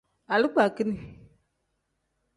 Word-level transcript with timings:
Alikpakin. 0.35 0.89